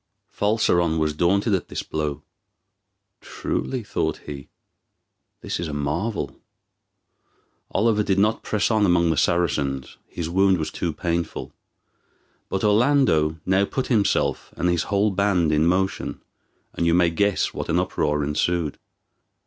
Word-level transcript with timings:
Falseron 0.35 0.97
was 0.97 1.13
daunted 1.13 1.53
at 1.53 1.67
this 1.67 1.83
blow. 1.83 2.23
"Truly," 3.21 3.83
thought 3.83 4.17
he, 4.25 4.49
"this 5.41 5.59
is 5.59 5.67
a 5.67 5.75
marvel." 5.75 6.39
Oliver 7.69 8.01
did 8.01 8.17
not 8.17 8.41
press 8.41 8.71
on 8.71 8.83
among 8.83 9.11
the 9.11 9.15
Saracens, 9.15 9.97
his 10.07 10.27
wound 10.27 10.57
was 10.57 10.71
too 10.71 10.91
painful; 10.91 11.53
but 12.49 12.63
Orlando 12.63 13.39
now 13.45 13.63
put 13.63 13.87
himself 13.93 14.51
and 14.57 14.69
his 14.69 14.85
whole 14.89 15.11
band 15.11 15.51
in 15.51 15.67
motion, 15.67 16.19
and 16.73 16.87
you 16.87 16.95
may 16.95 17.11
guess 17.11 17.53
what 17.53 17.69
an 17.69 17.77
uproar 17.77 18.23
ensued. 18.23 18.79